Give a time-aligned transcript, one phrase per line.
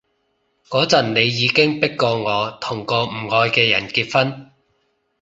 [0.71, 4.49] 嗰陣你已經迫過我同個唔愛嘅人結婚